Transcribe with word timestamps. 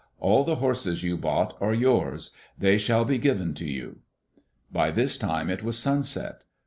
All 0.19 0.43
the 0.43 0.55
horses 0.55 1.03
you 1.03 1.15
bought 1.15 1.55
are 1.61 1.75
yours. 1.75 2.31
They 2.57 2.79
shall 2.79 3.05
be 3.05 3.19
given 3.19 3.53
to 3.53 3.69
you.*' 3.69 3.99
By 4.71 4.89
this 4.89 5.15
time 5.15 5.47
it 5.47 5.61
was 5.61 5.77
sunset. 5.77 6.41